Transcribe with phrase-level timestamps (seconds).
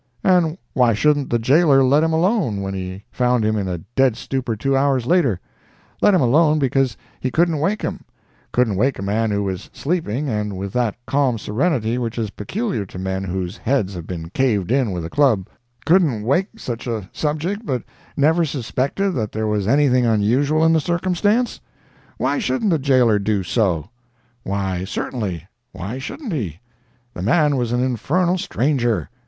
[0.23, 4.17] And why shouldn't the jailor let him alone when he found him in a dead
[4.17, 9.43] stupor two hours after—let him alone because he couldn't wake him—couldn't wake a man who
[9.43, 14.07] was sleeping and with that calm serenity which is peculiar to men whose heads have
[14.07, 17.83] been caved in with a club—couldn't wake such a subject, but
[18.17, 21.61] never suspected that there was anything unusual in the circumstance?
[22.17, 23.91] Why shouldn't the jailor do so?
[24.41, 29.11] Why certainly—why shouldn't he?—the man was an infernal stranger.